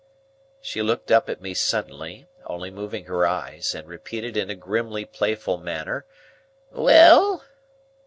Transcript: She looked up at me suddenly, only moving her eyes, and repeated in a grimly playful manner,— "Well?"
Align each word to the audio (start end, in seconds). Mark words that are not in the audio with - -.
She 0.61 0.81
looked 0.81 1.11
up 1.11 1.29
at 1.29 1.41
me 1.41 1.53
suddenly, 1.53 2.27
only 2.47 2.71
moving 2.71 3.05
her 3.05 3.23
eyes, 3.27 3.75
and 3.75 3.87
repeated 3.87 4.35
in 4.35 4.49
a 4.49 4.55
grimly 4.55 5.05
playful 5.05 5.57
manner,— 5.57 6.07
"Well?" 6.71 7.45